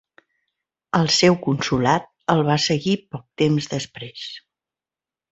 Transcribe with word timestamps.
El 0.99 1.09
seu 1.15 1.35
consolat 1.47 2.07
el 2.35 2.41
va 2.47 2.55
seguir 2.63 2.95
poc 3.17 3.25
temps 3.43 3.69
després. 3.75 4.25